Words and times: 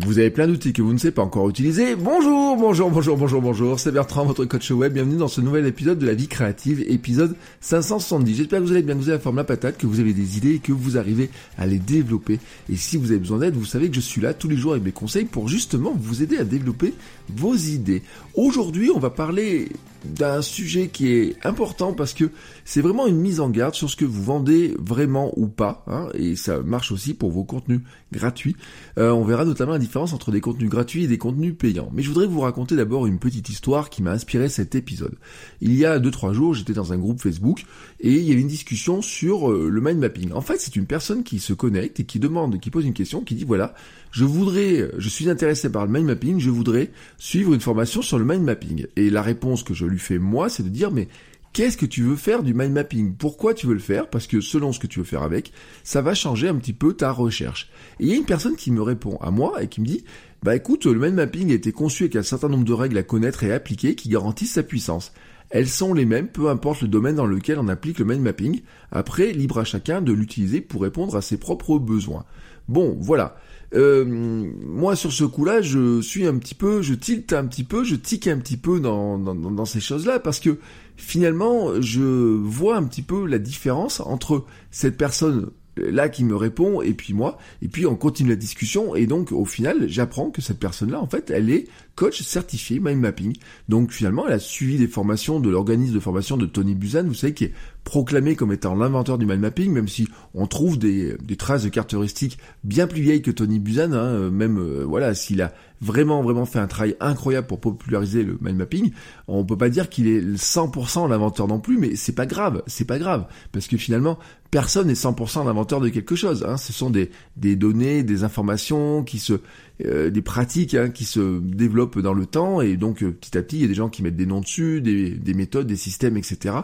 Vous 0.00 0.20
avez 0.20 0.30
plein 0.30 0.46
d'outils 0.46 0.72
que 0.72 0.80
vous 0.80 0.92
ne 0.92 0.98
savez 0.98 1.10
pas 1.10 1.22
encore 1.22 1.48
utiliser. 1.48 1.96
Bonjour, 1.96 2.56
bonjour, 2.56 2.88
bonjour, 2.88 3.16
bonjour, 3.16 3.42
bonjour. 3.42 3.80
C'est 3.80 3.90
Bertrand, 3.90 4.24
votre 4.24 4.44
coach 4.44 4.70
web. 4.70 4.92
Bienvenue 4.92 5.16
dans 5.16 5.26
ce 5.26 5.40
nouvel 5.40 5.66
épisode 5.66 5.98
de 5.98 6.06
la 6.06 6.14
vie 6.14 6.28
créative, 6.28 6.84
épisode 6.86 7.34
570. 7.62 8.36
J'espère 8.36 8.60
que 8.60 8.64
vous 8.64 8.70
allez 8.70 8.82
bien, 8.82 8.94
que 8.94 9.00
vous 9.00 9.08
avez 9.08 9.18
la 9.18 9.22
forme 9.22 9.38
la 9.38 9.44
patate, 9.44 9.76
que 9.76 9.88
vous 9.88 9.98
avez 9.98 10.12
des 10.12 10.36
idées 10.36 10.54
et 10.54 10.58
que 10.60 10.70
vous 10.70 10.98
arrivez 10.98 11.30
à 11.58 11.66
les 11.66 11.80
développer. 11.80 12.38
Et 12.70 12.76
si 12.76 12.96
vous 12.96 13.10
avez 13.10 13.18
besoin 13.18 13.38
d'aide, 13.38 13.54
vous 13.54 13.64
savez 13.64 13.88
que 13.88 13.96
je 13.96 14.00
suis 14.00 14.20
là 14.20 14.34
tous 14.34 14.48
les 14.48 14.56
jours 14.56 14.70
avec 14.70 14.84
mes 14.84 14.92
conseils 14.92 15.24
pour 15.24 15.48
justement 15.48 15.92
vous 15.98 16.22
aider 16.22 16.38
à 16.38 16.44
développer 16.44 16.94
vos 17.34 17.56
idées. 17.56 18.04
Aujourd'hui, 18.34 18.92
on 18.94 19.00
va 19.00 19.10
parler 19.10 19.68
d'un 20.04 20.42
sujet 20.42 20.88
qui 20.88 21.12
est 21.12 21.36
important 21.44 21.92
parce 21.92 22.14
que 22.14 22.30
c'est 22.64 22.80
vraiment 22.80 23.06
une 23.06 23.16
mise 23.16 23.40
en 23.40 23.50
garde 23.50 23.74
sur 23.74 23.90
ce 23.90 23.96
que 23.96 24.04
vous 24.04 24.22
vendez 24.22 24.74
vraiment 24.78 25.32
ou 25.36 25.48
pas, 25.48 25.84
hein, 25.86 26.08
et 26.14 26.36
ça 26.36 26.60
marche 26.60 26.92
aussi 26.92 27.14
pour 27.14 27.30
vos 27.30 27.44
contenus 27.44 27.80
gratuits. 28.12 28.56
Euh, 28.98 29.10
on 29.10 29.24
verra 29.24 29.44
notamment 29.44 29.72
la 29.72 29.78
différence 29.78 30.12
entre 30.12 30.30
des 30.30 30.40
contenus 30.40 30.70
gratuits 30.70 31.04
et 31.04 31.08
des 31.08 31.18
contenus 31.18 31.54
payants. 31.56 31.90
Mais 31.92 32.02
je 32.02 32.08
voudrais 32.08 32.26
vous 32.26 32.40
raconter 32.40 32.76
d'abord 32.76 33.06
une 33.06 33.18
petite 33.18 33.48
histoire 33.48 33.90
qui 33.90 34.02
m'a 34.02 34.12
inspiré 34.12 34.48
cet 34.48 34.74
épisode. 34.74 35.14
Il 35.60 35.74
y 35.74 35.84
a 35.84 35.98
2-3 35.98 36.32
jours, 36.32 36.54
j'étais 36.54 36.72
dans 36.72 36.92
un 36.92 36.98
groupe 36.98 37.20
Facebook 37.20 37.64
et 38.00 38.12
il 38.12 38.22
y 38.22 38.32
avait 38.32 38.40
une 38.40 38.48
discussion 38.48 39.02
sur 39.02 39.50
euh, 39.50 39.68
le 39.70 39.80
mind 39.80 39.98
mapping. 39.98 40.32
En 40.32 40.40
fait, 40.40 40.58
c'est 40.60 40.76
une 40.76 40.86
personne 40.86 41.24
qui 41.24 41.38
se 41.38 41.52
connecte 41.52 42.00
et 42.00 42.04
qui 42.04 42.18
demande, 42.18 42.60
qui 42.60 42.70
pose 42.70 42.84
une 42.84 42.94
question, 42.94 43.22
qui 43.22 43.34
dit 43.34 43.44
voilà, 43.44 43.74
je 44.10 44.24
voudrais, 44.24 44.90
je 44.96 45.08
suis 45.08 45.28
intéressé 45.28 45.70
par 45.70 45.86
le 45.86 45.92
mind 45.92 46.06
mapping, 46.06 46.38
je 46.38 46.50
voudrais 46.50 46.90
suivre 47.18 47.54
une 47.54 47.60
formation 47.60 48.02
sur 48.02 48.18
le 48.18 48.24
mind 48.24 48.42
mapping. 48.42 48.86
Et 48.96 49.10
la 49.10 49.22
réponse 49.22 49.62
que 49.62 49.74
je 49.74 49.86
lui 49.86 49.98
fais 49.98 50.18
moi, 50.18 50.48
c'est 50.48 50.62
de 50.62 50.68
dire 50.68 50.90
mais 50.90 51.08
qu'est-ce 51.52 51.76
que 51.76 51.86
tu 51.86 52.02
veux 52.02 52.16
faire 52.16 52.42
du 52.42 52.54
mind 52.54 52.72
mapping? 52.72 53.14
Pourquoi 53.14 53.54
tu 53.54 53.66
veux 53.66 53.74
le 53.74 53.80
faire? 53.80 54.08
Parce 54.08 54.26
que 54.26 54.40
selon 54.40 54.72
ce 54.72 54.78
que 54.78 54.86
tu 54.86 55.00
veux 55.00 55.04
faire 55.04 55.22
avec, 55.22 55.52
ça 55.84 56.02
va 56.02 56.14
changer 56.14 56.48
un 56.48 56.56
petit 56.56 56.72
peu 56.72 56.94
ta 56.94 57.10
recherche. 57.10 57.70
Et 58.00 58.04
il 58.04 58.08
y 58.08 58.12
a 58.12 58.16
une 58.16 58.24
personne 58.24 58.56
qui 58.56 58.70
me 58.70 58.82
répond 58.82 59.16
à 59.20 59.30
moi 59.30 59.62
et 59.62 59.68
qui 59.68 59.80
me 59.80 59.86
dit 59.86 60.04
bah 60.42 60.54
écoute, 60.54 60.86
le 60.86 61.00
mind 61.00 61.14
mapping 61.14 61.50
a 61.50 61.54
été 61.54 61.72
conçu 61.72 62.04
avec 62.04 62.14
un 62.14 62.22
certain 62.22 62.48
nombre 62.48 62.64
de 62.64 62.72
règles 62.72 62.96
à 62.96 63.02
connaître 63.02 63.42
et 63.42 63.52
appliquer 63.52 63.96
qui 63.96 64.08
garantissent 64.08 64.52
sa 64.52 64.62
puissance. 64.62 65.12
Elles 65.50 65.68
sont 65.68 65.94
les 65.94 66.04
mêmes, 66.04 66.28
peu 66.28 66.48
importe 66.48 66.82
le 66.82 66.88
domaine 66.88 67.16
dans 67.16 67.26
lequel 67.26 67.58
on 67.58 67.68
applique 67.68 67.98
le 67.98 68.04
mind 68.04 68.22
mapping. 68.22 68.60
Après, 68.92 69.32
libre 69.32 69.58
à 69.58 69.64
chacun 69.64 70.02
de 70.02 70.12
l'utiliser 70.12 70.60
pour 70.60 70.82
répondre 70.82 71.16
à 71.16 71.22
ses 71.22 71.38
propres 71.38 71.78
besoins. 71.78 72.24
Bon, 72.68 72.96
voilà. 73.00 73.36
Euh, 73.74 74.04
moi 74.06 74.96
sur 74.96 75.12
ce 75.12 75.24
coup-là, 75.24 75.60
je 75.60 76.00
suis 76.00 76.26
un 76.26 76.38
petit 76.38 76.54
peu, 76.54 76.80
je 76.80 76.94
tilte 76.94 77.32
un 77.34 77.46
petit 77.46 77.64
peu, 77.64 77.84
je 77.84 77.96
tique 77.96 78.26
un 78.26 78.38
petit 78.38 78.56
peu 78.56 78.80
dans, 78.80 79.64
ces 79.66 79.80
choses-là 79.80 80.20
parce 80.20 80.40
que 80.40 80.58
finalement, 80.96 81.80
je 81.80 82.02
vois 82.02 82.76
un 82.76 82.84
petit 82.84 83.02
peu 83.02 83.26
la 83.26 83.38
différence 83.38 84.00
entre 84.00 84.46
cette 84.70 84.96
personne 84.96 85.50
là 85.76 86.08
qui 86.08 86.24
me 86.24 86.34
répond 86.34 86.82
et 86.82 86.92
puis 86.92 87.14
moi 87.14 87.38
et 87.62 87.68
puis 87.68 87.86
on 87.86 87.94
continue 87.94 88.30
la 88.30 88.36
discussion 88.36 88.96
et 88.96 89.06
donc 89.06 89.30
au 89.30 89.44
final 89.44 89.88
j'apprends 89.88 90.30
que 90.30 90.42
cette 90.42 90.58
personne 90.58 90.90
là 90.90 91.00
en 91.00 91.06
fait 91.06 91.30
elle 91.30 91.50
est 91.50 91.68
coach 91.98 92.22
certifié 92.22 92.78
mind 92.78 93.00
mapping 93.00 93.36
donc 93.68 93.90
finalement 93.90 94.24
elle 94.28 94.34
a 94.34 94.38
suivi 94.38 94.78
des 94.78 94.86
formations 94.86 95.40
de 95.40 95.50
l'organisme 95.50 95.92
de 95.92 95.98
formation 95.98 96.36
de 96.36 96.46
Tony 96.46 96.76
Buzan 96.76 97.08
vous 97.08 97.14
savez 97.14 97.34
qui 97.34 97.46
est 97.46 97.52
proclamé 97.88 98.36
comme 98.36 98.52
étant 98.52 98.74
l'inventeur 98.74 99.16
du 99.16 99.24
mind 99.24 99.40
mapping, 99.40 99.72
même 99.72 99.88
si 99.88 100.08
on 100.34 100.46
trouve 100.46 100.78
des, 100.78 101.16
traces 101.38 101.62
de 101.62 101.70
caractéristiques 101.70 102.38
bien 102.62 102.86
plus 102.86 103.00
vieilles 103.00 103.22
que 103.22 103.30
Tony 103.30 103.58
Buzan, 103.58 103.94
hein, 103.94 104.28
même 104.28 104.58
euh, 104.58 104.84
voilà, 104.86 105.14
s'il 105.14 105.40
a 105.40 105.54
vraiment 105.80 106.22
vraiment 106.22 106.44
fait 106.44 106.58
un 106.58 106.66
travail 106.66 106.96
incroyable 107.00 107.46
pour 107.46 107.60
populariser 107.60 108.24
le 108.24 108.36
mind 108.42 108.58
mapping, 108.58 108.90
on 109.26 109.42
peut 109.42 109.56
pas 109.56 109.70
dire 109.70 109.88
qu'il 109.88 110.06
est 110.06 110.20
100% 110.20 111.08
l'inventeur 111.08 111.48
non 111.48 111.60
plus, 111.60 111.78
mais 111.78 111.96
c'est 111.96 112.14
pas 112.14 112.26
grave, 112.26 112.62
c'est 112.66 112.84
pas 112.84 112.98
grave, 112.98 113.26
parce 113.52 113.68
que 113.68 113.78
finalement 113.78 114.18
personne 114.50 114.88
n'est 114.88 114.92
100% 114.92 115.46
l'inventeur 115.46 115.80
de 115.80 115.88
quelque 115.88 116.14
chose. 116.14 116.44
Hein. 116.46 116.58
Ce 116.58 116.74
sont 116.74 116.90
des 116.90 117.56
données, 117.56 118.02
des 118.02 118.22
informations 118.22 119.02
qui 119.02 119.18
se 119.18 119.40
euh, 119.84 120.10
des 120.10 120.22
pratiques 120.22 120.74
hein, 120.74 120.90
qui 120.90 121.04
se 121.04 121.40
développent 121.40 121.98
dans 122.00 122.14
le 122.14 122.26
temps 122.26 122.60
et 122.60 122.76
donc 122.76 123.02
euh, 123.02 123.12
petit 123.12 123.38
à 123.38 123.42
petit 123.42 123.56
il 123.56 123.62
y 123.62 123.64
a 123.64 123.68
des 123.68 123.74
gens 123.74 123.88
qui 123.88 124.02
mettent 124.02 124.16
des 124.16 124.26
noms 124.26 124.40
dessus, 124.40 124.80
des, 124.80 125.10
des 125.10 125.34
méthodes, 125.34 125.66
des 125.66 125.76
systèmes, 125.76 126.16
etc. 126.16 126.54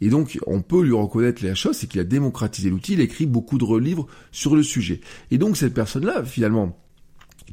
Et 0.00 0.08
donc 0.08 0.38
on 0.46 0.62
peut 0.62 0.82
lui 0.82 0.94
reconnaître 0.94 1.44
la 1.44 1.54
chose, 1.54 1.76
c'est 1.76 1.86
qu'il 1.86 2.00
a 2.00 2.04
démocratisé 2.04 2.70
l'outil, 2.70 2.94
il 2.94 3.00
a 3.00 3.04
écrit 3.04 3.26
beaucoup 3.26 3.58
de 3.58 3.78
livres 3.78 4.06
sur 4.30 4.56
le 4.56 4.62
sujet. 4.62 5.00
Et 5.30 5.38
donc 5.38 5.56
cette 5.56 5.74
personne-là, 5.74 6.24
finalement, 6.24 6.81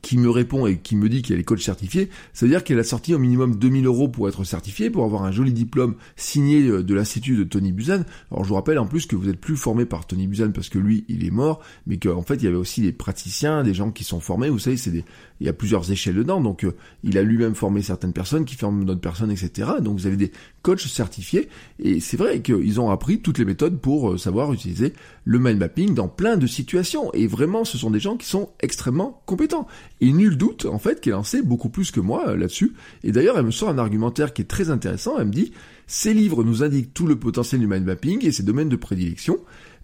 qui 0.02 0.18
me 0.18 0.30
répond 0.30 0.66
et 0.68 0.78
qui 0.78 0.96
me 0.96 1.10
dit 1.10 1.22
qu'elle 1.22 1.40
est 1.40 1.44
coach 1.44 1.64
certifiée, 1.64 2.10
c'est-à-dire 2.34 2.64
qu'elle 2.64 2.80
a 2.80 2.84
sorti 2.84 3.14
au 3.14 3.20
minimum 3.20 3.56
2000 3.56 3.86
euros 3.86 4.08
pour 4.08 4.28
être 4.28 4.44
certifiée, 4.44 4.90
pour 4.90 5.04
avoir 5.04 5.24
un 5.24 5.32
joli 5.32 5.54
diplôme 5.54 5.96
signé 6.16 6.68
euh, 6.68 6.84
de 6.84 6.94
l'institut 6.94 7.36
de 7.36 7.44
Tony 7.44 7.72
Buzan. 7.72 8.04
Alors 8.32 8.44
je 8.44 8.50
vous 8.50 8.56
rappelle 8.56 8.80
en 8.80 8.88
plus 8.88 9.06
que 9.06 9.16
vous 9.16 9.30
êtes 9.30 9.40
plus 9.40 9.58
formé 9.58 9.86
par 9.86 10.08
Tony 10.08 10.28
Buzan 10.28 10.52
parce 10.52 10.70
que 10.70 10.80
lui, 10.80 11.06
il 11.08 11.26
est 11.26 11.32
mort, 11.32 11.62
mais 11.88 11.98
qu'en 11.98 12.22
fait 12.22 12.36
il 12.36 12.44
y 12.44 12.48
avait 12.48 12.58
aussi 12.58 12.82
des 12.82 12.92
praticiens, 12.92 13.64
des 13.64 13.74
gens 13.74 13.92
qui 13.92 14.04
sont 14.04 14.20
formés. 14.20 14.50
Vous 14.50 14.60
savez, 14.60 14.78
c'est 14.78 14.92
des, 14.92 15.06
il 15.40 15.48
y 15.48 15.50
a 15.50 15.54
plusieurs 15.54 15.92
échelles 15.92 16.16
dedans. 16.16 16.42
Donc 16.42 16.64
euh, 16.64 16.76
il 17.04 17.18
a 17.18 17.24
lui-même 17.24 17.56
formé 17.56 17.82
certaines 17.82 18.14
personnes, 18.14 18.46
qui 18.46 18.56
forment 18.56 18.86
d'autres 18.86 19.02
personnes, 19.02 19.32
etc. 19.32 19.70
Donc 19.82 19.98
vous 19.98 20.08
avez 20.08 20.18
des 20.18 20.32
coachs 20.62 20.82
certifiés 20.82 21.50
et 21.80 22.00
c'est 22.00 22.18
vrai 22.18 22.42
qu'ils 22.42 22.80
ont 22.82 22.90
appris 22.90 23.22
toutes 23.22 23.38
les 23.38 23.46
méthodes 23.46 23.80
pour 23.80 24.12
euh, 24.12 24.18
savoir 24.18 24.52
utiliser 24.54 24.94
le 25.24 25.40
mind 25.40 25.60
mapping 25.60 25.94
dans 25.94 26.08
plein 26.08 26.38
de 26.38 26.48
situations. 26.48 27.14
Et 27.14 27.28
vraiment, 27.28 27.64
ce 27.64 27.78
sont 27.78 27.92
des 27.92 28.00
gens 28.00 28.18
qui 28.18 28.28
sont 28.28 28.50
extrêmement 28.62 29.22
compétents. 29.26 29.68
Et 30.02 30.12
nul 30.12 30.38
doute, 30.38 30.66
en 30.66 30.80
fait, 30.80 31.02
qu'elle 31.02 31.14
en 31.14 31.24
sait 31.24 31.42
beaucoup 31.42 31.70
plus 31.70 31.92
que 31.92 32.00
moi 32.00 32.30
euh, 32.30 32.38
là-dessus. 32.38 32.74
Et 33.04 33.12
d'ailleurs, 33.12 33.38
elle 33.38 33.46
me 33.46 33.52
sort 33.52 33.70
un 33.70 33.78
argumentaire 33.78 34.34
qui 34.34 34.42
est 34.42 34.46
très 34.46 34.70
intéressant. 34.70 35.18
Elle 35.20 35.28
me 35.28 35.32
dit, 35.32 35.52
ces 35.88 36.14
livres 36.14 36.44
nous 36.44 36.64
indiquent 36.64 36.94
tout 36.94 37.08
le 37.08 37.18
potentiel 37.18 37.62
du 37.62 37.68
mind 37.68 37.84
mapping 37.84 38.26
et 38.26 38.32
ses 38.32 38.44
domaines 38.44 38.70
de 38.70 38.76
prédilection, 38.76 39.40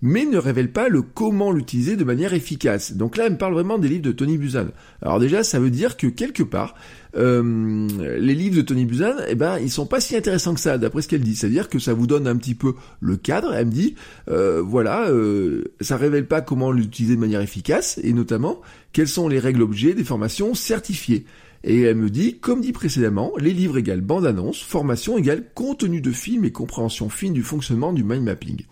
mais 0.06 0.26
ne 0.26 0.38
révèlent 0.38 0.72
pas 0.72 0.88
le 0.88 1.02
comment 1.02 1.52
l'utiliser 1.52 1.96
de 1.96 2.04
manière 2.04 2.36
efficace. 2.36 2.94
Donc 2.94 3.18
là, 3.18 3.26
elle 3.26 3.34
me 3.34 3.38
parle 3.40 3.56
vraiment 3.56 3.80
des 3.80 3.88
livres 3.88 4.04
de 4.04 4.12
Tony 4.12 4.38
Buzan. 4.38 4.68
Alors 5.02 5.20
déjà, 5.20 5.44
ça 5.44 5.60
veut 5.60 5.72
dire 5.72 5.98
que 5.98 6.06
quelque 6.06 6.44
part, 6.44 6.76
euh, 7.18 7.88
les 8.20 8.36
livres 8.36 8.58
de 8.58 8.62
Tony 8.62 8.86
Buzan, 8.86 9.16
eh 9.28 9.34
ben, 9.34 9.58
ils 9.58 9.72
sont 9.72 9.88
pas 9.88 10.00
si 10.00 10.16
intéressants 10.16 10.54
que 10.54 10.60
ça, 10.60 10.78
d'après 10.78 11.02
ce 11.02 11.08
qu'elle 11.08 11.24
dit. 11.24 11.36
C'est-à-dire 11.36 11.70
que 11.70 11.80
ça 11.80 11.96
vous 11.96 12.06
donne 12.06 12.28
un 12.28 12.36
petit 12.36 12.54
peu 12.54 12.76
le 13.00 13.18
cadre. 13.18 13.56
Elle 13.56 13.66
me 13.66 13.72
dit, 13.72 13.96
euh, 14.30 14.62
voilà, 14.62 15.10
euh, 15.10 15.74
ça 15.82 15.98
révèle 15.98 16.28
pas 16.28 16.42
comment 16.42 16.72
l'utiliser 16.72 17.16
de 17.16 17.22
manière 17.22 17.42
efficace, 17.42 18.00
et 18.04 18.14
notamment 18.14 18.62
quelles 18.94 19.08
sont 19.08 19.28
les 19.28 19.40
règles 19.40 19.64
objets 19.64 19.96
des 19.96 20.04
formations 20.04 20.54
certifiées. 20.54 21.26
Et 21.64 21.82
elle 21.82 21.96
me 21.96 22.12
dit, 22.12 22.38
comme 22.38 22.62
dit 22.62 22.74
précédemment, 22.74 23.32
les 23.40 23.54
livres 23.54 23.80
égale 23.80 24.02
bande-annonce, 24.02 24.62
formation 24.62 25.18
égale 25.18 25.46
contenu 25.56 26.00
de 26.00 26.12
film 26.12 26.46
et 26.46 26.52
compréhension 26.52 27.10
fine 27.10 27.34
du 27.34 27.42
fonctionnement 27.42 27.92
du 27.92 28.04
mind 28.04 28.24
mapping. 28.24 28.66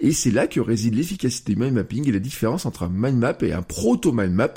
Et 0.00 0.12
c'est 0.12 0.30
là 0.30 0.46
que 0.46 0.60
réside 0.60 0.94
l'efficacité 0.94 1.54
du 1.54 1.60
mind 1.60 1.74
mapping 1.74 2.08
et 2.08 2.12
la 2.12 2.18
différence 2.18 2.66
entre 2.66 2.84
un 2.84 2.88
mind 2.88 3.18
map 3.18 3.36
et 3.42 3.52
un 3.52 3.62
proto-mind 3.62 4.32
map, 4.32 4.54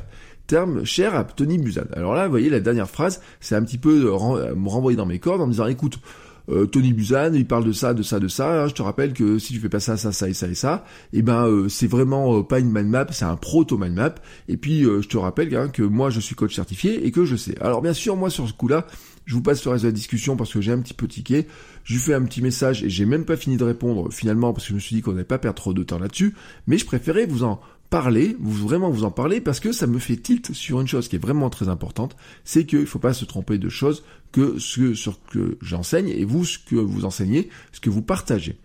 terme 0.48 0.86
cher 0.86 1.16
à 1.16 1.24
Tony 1.26 1.58
Buzan. 1.58 1.86
Alors 1.94 2.14
là, 2.14 2.26
vous 2.26 2.32
voyez, 2.32 2.50
la 2.50 2.60
dernière 2.60 2.90
phrase, 2.90 3.22
c'est 3.40 3.56
un 3.56 3.64
petit 3.64 3.78
peu 3.78 4.04
me 4.04 4.70
renvoyer 4.70 4.96
dans 4.96 5.06
mes 5.06 5.20
cordes 5.20 5.42
en 5.42 5.48
me 5.48 5.52
disant, 5.52 5.68
écoute, 5.68 6.00
euh, 6.50 6.66
Tony 6.66 6.94
Buzan, 6.94 7.34
il 7.34 7.48
parle 7.48 7.64
de 7.64 7.72
ça, 7.72 7.94
de 7.94 8.04
ça, 8.04 8.20
de 8.20 8.28
ça. 8.28 8.64
Hein. 8.64 8.68
je 8.68 8.74
te 8.74 8.82
rappelle 8.82 9.14
que 9.14 9.40
si 9.40 9.54
tu 9.54 9.60
fais 9.60 9.70
pas 9.70 9.80
ça, 9.80 9.96
ça, 9.96 10.12
ça 10.12 10.28
et 10.28 10.34
ça 10.34 10.48
et 10.48 10.56
ça, 10.56 10.84
et 11.14 11.20
eh 11.20 11.22
ben 11.22 11.48
euh, 11.48 11.70
c'est 11.70 11.88
vraiment 11.88 12.38
euh, 12.38 12.44
pas 12.44 12.60
une 12.60 12.72
mind 12.72 12.90
map, 12.90 13.08
c'est 13.12 13.26
un 13.26 13.38
proto 13.38 13.78
mind 13.78 13.96
map. 13.96 14.16
Et 14.50 14.58
puis 14.58 14.84
je 14.84 15.08
te 15.08 15.18
rappelle 15.18 15.56
hein, 15.56 15.70
que 15.70 15.84
moi 15.84 16.10
je 16.10 16.20
suis 16.20 16.36
coach 16.36 16.56
certifié 16.56 17.06
et 17.06 17.12
que 17.12 17.26
je 17.26 17.36
sais. 17.36 17.56
Alors 17.62 17.82
bien 17.82 17.94
sûr, 17.94 18.18
moi 18.18 18.30
sur 18.30 18.48
ce 18.48 18.54
coup-là, 18.54 18.88
je 19.26 19.36
vous 19.36 19.42
passe 19.42 19.64
le 19.66 19.72
reste 19.72 19.84
de 19.84 19.90
la 19.90 19.94
discussion 19.94 20.36
parce 20.36 20.52
que 20.52 20.62
j'ai 20.62 20.72
un 20.72 20.80
petit 20.80 20.94
peu 20.94 21.08
tiqué. 21.08 21.48
Je 21.84 21.94
lui 21.94 22.02
fais 22.02 22.14
un 22.14 22.24
petit 22.24 22.42
message 22.42 22.84
et 22.84 22.90
j'ai 22.90 23.06
même 23.06 23.26
pas 23.26 23.38
fini 23.38 23.58
de 23.58 23.64
répondre 23.64 24.12
finalement 24.12 24.54
parce 24.54 24.66
que 24.66 24.70
je 24.70 24.76
me 24.76 24.80
suis 24.80 24.96
dit 24.96 25.02
qu'on 25.02 25.12
n'allait 25.12 25.24
pas 25.24 25.38
perdre 25.38 25.56
trop 25.56 25.74
de 25.74 25.84
temps 25.84 26.00
là-dessus. 26.00 26.36
Mais 26.68 26.78
je 26.78 26.86
préférais 26.86 27.26
vous 27.26 27.44
en 27.44 27.60
parler, 27.90 28.36
vous 28.40 28.68
vraiment 28.68 28.90
vous 28.90 29.04
en 29.04 29.12
parler 29.12 29.40
parce 29.40 29.60
que 29.60 29.72
ça 29.72 29.86
me 29.86 30.00
fait 30.00 30.18
tilt 30.18 30.52
sur 30.54 30.82
une 30.82 30.88
chose 30.88 31.08
qui 31.08 31.16
est 31.16 31.20
vraiment 31.20 31.50
très 31.50 31.70
importante, 31.70 32.16
c'est 32.44 32.66
qu'il 32.66 32.80
ne 32.80 32.86
faut 32.86 33.00
pas 33.00 33.14
se 33.14 33.24
tromper 33.24 33.60
de 33.60 33.70
choses 33.70 34.04
que 34.32 34.58
ce 34.58 34.94
que 35.30 35.58
j'enseigne 35.62 36.10
et 36.10 36.26
vous 36.26 36.44
ce 36.44 36.58
que 36.58 36.76
vous 36.76 37.06
enseignez, 37.06 37.50
ce 37.72 37.80
que 37.80 37.92
vous 37.92 38.02
partagez. 38.02 38.58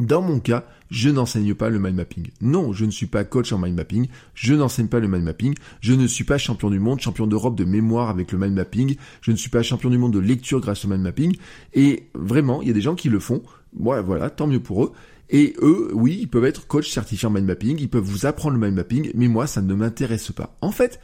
Dans 0.00 0.22
mon 0.22 0.38
cas, 0.38 0.64
je 0.90 1.10
n'enseigne 1.10 1.54
pas 1.54 1.70
le 1.70 1.78
mind 1.78 1.96
mapping. 1.96 2.28
Non, 2.40 2.72
je 2.72 2.84
ne 2.84 2.90
suis 2.90 3.06
pas 3.06 3.24
coach 3.24 3.52
en 3.52 3.58
mind 3.58 3.76
mapping, 3.76 4.06
je 4.34 4.54
n'enseigne 4.54 4.88
pas 4.88 5.00
le 5.00 5.08
mind 5.08 5.24
mapping, 5.24 5.54
je 5.80 5.92
ne 5.92 6.06
suis 6.06 6.24
pas 6.24 6.38
champion 6.38 6.70
du 6.70 6.78
monde, 6.78 7.00
champion 7.00 7.26
d'Europe 7.26 7.56
de 7.56 7.64
mémoire 7.64 8.08
avec 8.08 8.32
le 8.32 8.38
mind 8.38 8.54
mapping, 8.54 8.96
je 9.20 9.32
ne 9.32 9.36
suis 9.36 9.50
pas 9.50 9.62
champion 9.62 9.90
du 9.90 9.98
monde 9.98 10.12
de 10.12 10.20
lecture 10.20 10.60
grâce 10.60 10.84
au 10.84 10.88
mind 10.88 11.02
mapping, 11.02 11.36
et 11.74 12.08
vraiment, 12.14 12.62
il 12.62 12.68
y 12.68 12.70
a 12.70 12.74
des 12.74 12.80
gens 12.80 12.94
qui 12.94 13.08
le 13.08 13.18
font, 13.18 13.42
ouais, 13.78 14.02
voilà, 14.02 14.30
tant 14.30 14.46
mieux 14.46 14.60
pour 14.60 14.84
eux, 14.84 14.92
Et 15.30 15.54
eux, 15.60 15.90
oui, 15.92 16.18
ils 16.22 16.28
peuvent 16.28 16.44
être 16.44 16.66
coach 16.66 16.90
certifiés 16.90 17.28
en 17.28 17.30
mind 17.30 17.46
mapping, 17.46 17.76
ils 17.78 17.90
peuvent 17.90 18.02
vous 18.02 18.24
apprendre 18.24 18.56
le 18.56 18.64
mind 18.64 18.76
mapping, 18.76 19.10
mais 19.14 19.28
moi, 19.28 19.46
ça 19.46 19.60
ne 19.60 19.74
m'intéresse 19.74 20.32
pas. 20.32 20.56
En 20.62 20.70
fait, 20.70 21.00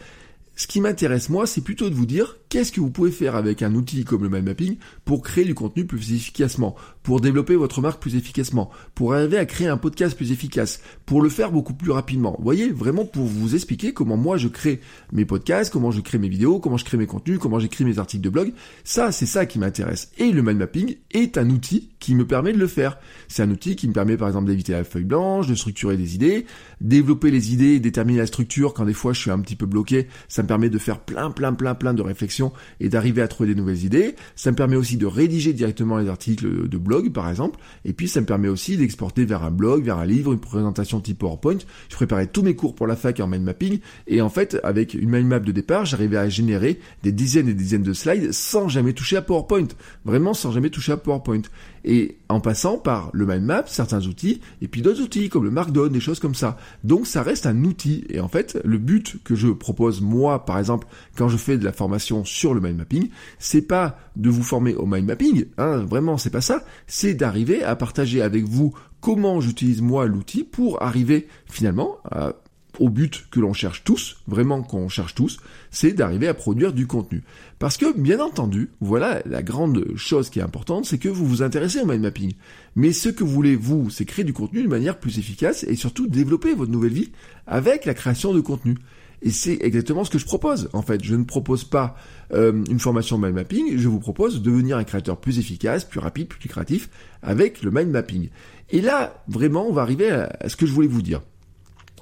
ce 0.57 0.67
qui 0.67 0.81
m'intéresse 0.81 1.29
moi, 1.29 1.47
c'est 1.47 1.61
plutôt 1.61 1.91
de 1.91 1.95
vous 1.95 2.07
dire 2.07 2.37
qu'est-ce 2.49 2.71
que 2.71 2.81
vous 2.81 2.91
pouvez 2.91 3.11
faire 3.11 3.35
avec 3.35 3.63
un 3.63 3.75
outil 3.75 4.05
comme 4.05 4.23
le 4.23 4.29
mind 4.29 4.45
mapping 4.45 4.77
pour 5.05 5.23
créer 5.23 5.45
du 5.45 5.55
contenu 5.55 5.85
plus 5.85 6.13
efficacement, 6.13 6.77
pour 7.03 7.21
développer 7.21 7.57
votre 7.57 7.81
marque 7.81 8.01
plus 8.01 8.15
efficacement, 8.15 8.71
pour 8.95 9.15
arriver 9.15 9.39
à 9.39 9.47
créer 9.47 9.67
un 9.67 9.77
podcast 9.77 10.17
plus 10.17 10.31
efficace, 10.31 10.81
pour 11.07 11.21
le 11.21 11.29
faire 11.29 11.51
beaucoup 11.51 11.75
plus 11.75 11.91
rapidement. 11.91 12.37
Vous 12.39 12.45
voyez, 12.45 12.71
vraiment 12.71 13.05
pour 13.05 13.25
vous 13.25 13.57
expliquer 13.57 13.93
comment 13.93 14.17
moi 14.17 14.37
je 14.37 14.47
crée 14.47 14.81
mes 15.13 15.25
podcasts, 15.25 15.73
comment 15.73 15.91
je 15.91 16.01
crée 16.01 16.19
mes 16.19 16.29
vidéos, 16.29 16.61
comment 16.61 16.77
je 16.77 16.85
crée 16.85 16.97
mes 16.97 17.07
contenus, 17.07 17.41
comment 17.41 17.59
j'écris 17.59 17.85
mes 17.85 17.99
articles 17.99 18.23
de 18.23 18.31
blog. 18.31 18.53
Ça, 18.85 19.11
c'est 19.11 19.27
ça 19.27 19.47
qui 19.47 19.59
m'intéresse. 19.59 20.13
Et 20.19 20.31
le 20.31 20.43
mind 20.43 20.59
mapping 20.59 20.97
est 21.11 21.37
un 21.39 21.51
outil 21.51 21.91
qui 21.99 22.15
me 22.15 22.27
permet 22.27 22.53
de 22.53 22.59
le 22.59 22.67
faire. 22.67 22.99
C'est 23.27 23.43
un 23.43 23.51
outil 23.51 23.77
qui 23.77 23.89
me 23.89 23.93
permet 23.93 24.17
par 24.17 24.29
exemple 24.29 24.47
d'éviter 24.47 24.73
la 24.73 24.85
feuille 24.85 25.05
blanche, 25.05 25.49
de 25.49 25.55
structurer 25.55 25.97
des 25.97 26.15
idées, 26.15 26.47
développer 26.81 27.31
les 27.31 27.53
idées, 27.53 27.81
déterminer 27.81 28.19
la 28.19 28.27
structure 28.27 28.75
quand 28.75 28.85
des 28.85 28.93
fois 28.93 29.13
je 29.13 29.21
suis 29.21 29.31
un 29.31 29.41
petit 29.41 29.57
peu 29.57 29.67
bloqué. 29.67 30.07
Me 30.45 30.49
permet 30.49 30.71
de 30.71 30.79
faire 30.79 31.01
plein, 31.01 31.31
plein, 31.31 31.53
plein, 31.53 31.75
plein 31.75 31.95
de 31.95 32.03
réflexions 32.03 32.53
et 32.81 32.89
d'arriver 32.89 33.23
à 33.23 33.29
trouver 33.29 33.49
des 33.49 33.55
nouvelles 33.55 33.85
idées. 33.85 34.15
Ça 34.37 34.51
me 34.51 34.57
permet 34.57 34.77
aussi 34.77 34.97
de 34.97 35.07
rédiger 35.07 35.53
directement 35.53 35.99
les 35.99 36.09
articles 36.09 36.69
de 36.69 36.79
blog, 36.79 37.13
par 37.13 37.29
exemple. 37.29 37.59
Et 37.85 37.93
puis, 37.93 38.09
ça 38.09 38.21
me 38.21 38.27
permet 38.27 38.49
aussi 38.49 38.77
d'exporter 38.77 39.25
vers 39.25 39.43
un 39.43 39.51
blog, 39.51 39.85
vers 39.85 39.99
un 39.99 40.07
livre, 40.07 40.33
une 40.33 40.41
présentation 40.41 41.01
type 41.01 41.19
PowerPoint. 41.19 41.59
Je 41.89 41.97
préparais 41.97 42.27
tous 42.29 42.43
mes 42.43 42.55
cours 42.55 42.75
pour 42.75 42.87
la 42.87 42.97
fac 42.97 43.19
en 43.21 43.27
mind 43.27 43.45
mapping. 43.45 43.81
Et 44.07 44.21
en 44.21 44.29
fait, 44.29 44.59
avec 44.63 44.95
une 44.95 45.11
mind 45.11 45.27
map 45.27 45.41
de 45.41 45.53
départ, 45.53 45.85
j'arrivais 45.85 46.17
à 46.17 46.29
générer 46.29 46.79
des 47.03 47.13
dizaines 47.13 47.49
et 47.49 47.55
des 47.55 47.63
dizaines 47.63 47.83
de 47.83 47.93
slides 47.93 48.33
sans 48.33 48.69
jamais 48.69 48.93
toucher 48.93 49.17
à 49.17 49.23
PowerPoint. 49.23 49.69
Vraiment 50.05 50.35
sans 50.35 50.53
jamais 50.53 50.71
toucher 50.71 50.93
à 50.93 50.97
PowerPoint 50.97 51.43
et 51.85 52.19
en 52.29 52.41
passant 52.41 52.79
par 52.79 53.11
le 53.13 53.27
mind 53.27 53.45
map, 53.45 53.65
certains 53.67 54.07
outils, 54.07 54.41
et 54.63 54.69
puis 54.69 54.83
d'autres 54.83 55.03
outils 55.03 55.29
comme 55.29 55.45
le 55.45 55.51
Markdown, 55.51 55.91
des 55.91 56.01
choses 56.01 56.21
comme 56.21 56.35
ça. 56.35 56.57
Donc 56.83 57.07
ça 57.07 57.23
reste 57.23 57.47
un 57.47 57.65
outil, 57.65 58.05
et 58.09 58.21
en 58.21 58.29
fait, 58.29 58.59
le 58.65 58.79
but 58.79 59.17
que 59.25 59.35
je 59.35 59.49
propose 59.49 60.01
moi, 60.01 60.45
par 60.45 60.59
exemple, 60.59 60.87
quand 61.17 61.29
je 61.29 61.37
fais 61.37 61.59
de 61.59 61.65
la 61.65 61.73
formation 61.73 62.25
sur 62.25 62.55
le 62.55 62.61
mind 62.61 62.79
mapping, 62.79 63.09
c'est 63.39 63.63
pas 63.63 63.99
de 64.17 64.31
vous 64.31 64.43
former 64.43 64.75
au 64.75 64.87
mind 64.87 65.07
mapping, 65.07 65.47
hein, 65.59 65.79
vraiment, 65.79 66.19
c'est 66.19 66.31
pas 66.31 66.41
ça, 66.41 66.65
c'est 66.87 67.15
d'arriver 67.15 67.63
à 67.63 67.77
partager 67.77 68.23
avec 68.23 68.45
vous 68.45 68.75
comment 69.01 69.41
j'utilise 69.41 69.83
moi 69.83 70.07
l'outil 70.07 70.45
pour 70.45 70.83
arriver 70.83 71.29
finalement 71.47 71.99
à 72.11 72.33
au 72.81 72.89
but 72.89 73.27
que 73.31 73.41
l'on 73.41 73.53
cherche 73.53 73.85
tous, 73.85 74.17
vraiment 74.27 74.63
qu'on 74.63 74.89
cherche 74.89 75.15
tous, 75.15 75.39
c'est 75.71 75.93
d'arriver 75.93 76.29
à 76.29 76.35
produire 76.35 76.73
du 76.73 76.87
contenu. 76.87 77.23
Parce 77.59 77.77
que, 77.77 77.97
bien 77.97 78.21
entendu, 78.21 78.71
voilà, 78.81 79.23
la 79.27 79.43
grande 79.43 79.97
chose 79.97 80.31
qui 80.31 80.39
est 80.39 80.43
importante, 80.43 80.85
c'est 80.85 80.99
que 80.99 81.09
vous 81.09 81.27
vous 81.27 81.43
intéressez 81.43 81.81
au 81.81 81.87
mind 81.87 82.03
mapping. 82.03 82.33
Mais 82.77 82.93
ce 82.93 83.09
que 83.09 83.25
vous 83.25 83.31
voulez, 83.31 83.57
vous, 83.57 83.91
c'est 83.91 84.05
créer 84.05 84.25
du 84.25 84.33
contenu 84.33 84.63
de 84.63 84.69
manière 84.69 84.99
plus 84.99 85.19
efficace 85.19 85.65
et 85.65 85.77
surtout 85.77 86.07
développer 86.07 86.55
votre 86.55 86.71
nouvelle 86.71 86.93
vie 86.93 87.13
avec 87.47 87.85
la 87.85 87.95
création 87.95 88.33
de 88.33 88.41
contenu. 88.41 88.77
Et 89.23 89.31
c'est 89.31 89.59
exactement 89.63 90.05
ce 90.05 90.11
que 90.11 90.19
je 90.19 90.27
propose. 90.27 90.69
En 90.75 90.83
fait, 90.83 91.03
je 91.03 91.15
ne 91.15 91.25
propose 91.25 91.65
pas 91.65 91.97
euh, 92.35 92.63
une 92.69 92.79
formation 92.79 93.17
mind 93.17 93.35
mapping, 93.35 93.79
je 93.79 93.89
vous 93.89 94.01
propose 94.01 94.43
de 94.43 94.51
devenir 94.51 94.77
un 94.77 94.85
créateur 94.85 95.19
plus 95.19 95.39
efficace, 95.39 95.85
plus 95.85 96.01
rapide, 96.01 96.29
plus 96.29 96.49
créatif 96.49 96.91
avec 97.23 97.63
le 97.63 97.71
mind 97.71 97.91
mapping. 97.91 98.29
Et 98.71 98.83
là, 98.83 99.25
vraiment, 99.29 99.67
on 99.67 99.73
va 99.73 99.83
arriver 99.83 100.11
à 100.11 100.49
ce 100.49 100.57
que 100.57 100.67
je 100.67 100.73
voulais 100.73 100.89
vous 100.89 101.03
dire. 101.03 101.23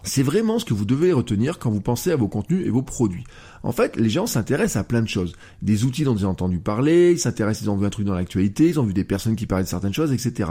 C'est 0.05 0.23
vraiment 0.23 0.59
ce 0.59 0.65
que 0.65 0.75
vous 0.75 0.85
devez 0.85 1.13
retenir 1.13 1.59
quand 1.59 1.71
vous 1.71 1.81
pensez 1.81 2.11
à 2.11 2.17
vos 2.17 2.27
contenus 2.27 2.67
et 2.67 2.71
vos 2.71 2.83
produits. 2.83 3.25
En 3.63 3.71
fait, 3.71 3.97
les 3.97 4.11
gens 4.11 4.27
s'intéressent 4.27 4.81
à 4.81 4.85
plein 4.85 5.03
de 5.03 5.09
choses. 5.09 5.35
Des 5.63 5.85
outils 5.85 6.03
dont 6.03 6.17
ils 6.17 6.27
ont 6.27 6.31
entendu 6.31 6.59
parler, 6.59 7.13
ils 7.13 7.19
s'intéressent, 7.21 7.63
ils 7.63 7.71
ont 7.71 7.77
vu 7.77 7.87
un 7.87 7.91
truc 7.91 8.07
dans 8.07 8.15
l'actualité, 8.15 8.69
ils 8.69 8.81
ont 8.81 8.85
vu 8.85 8.95
des 8.95 9.05
personnes 9.05 9.37
qui 9.37 9.47
parlaient 9.47 9.65
de 9.65 9.69
certaines 9.69 9.95
choses, 9.95 10.13
etc. 10.13 10.51